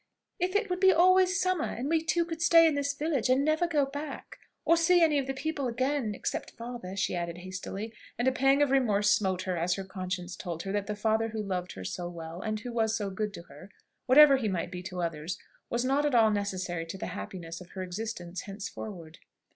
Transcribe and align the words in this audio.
If 0.39 0.55
it 0.55 0.67
would 0.71 0.79
be 0.79 0.91
always 0.91 1.39
summer, 1.39 1.71
and 1.71 1.87
we 1.87 2.03
two 2.03 2.25
could 2.25 2.41
stay 2.41 2.65
in 2.65 2.73
this 2.73 2.95
village, 2.95 3.29
and 3.29 3.45
never 3.45 3.67
go 3.67 3.85
back, 3.85 4.39
or 4.65 4.75
see 4.75 4.99
any 5.03 5.19
of 5.19 5.27
the 5.27 5.33
people 5.35 5.67
again 5.67 6.15
except 6.15 6.57
father," 6.57 6.97
she 6.97 7.15
added 7.15 7.37
hastily. 7.37 7.93
And 8.17 8.27
a 8.27 8.31
pang 8.31 8.63
of 8.63 8.71
remorse 8.71 9.11
smote 9.11 9.43
her 9.43 9.55
as 9.55 9.75
her 9.75 9.83
conscience 9.83 10.35
told 10.35 10.63
her 10.63 10.71
that 10.71 10.87
the 10.87 10.95
father 10.95 11.27
who 11.27 11.43
loved 11.43 11.73
her 11.73 11.85
so 11.85 12.09
well, 12.09 12.41
and 12.41 12.59
was 12.65 12.97
so 12.97 13.11
good 13.11 13.31
to 13.35 13.43
her, 13.43 13.69
whatever 14.07 14.37
he 14.37 14.47
might 14.47 14.71
be 14.71 14.81
to 14.81 15.03
others, 15.03 15.37
was 15.69 15.85
not 15.85 16.03
at 16.03 16.15
all 16.15 16.31
necessary 16.31 16.87
to 16.87 16.97
the 16.97 17.05
happiness 17.13 17.61
of 17.61 17.69
her 17.73 17.83
existence 17.83 18.41
henceforward. 18.41 19.19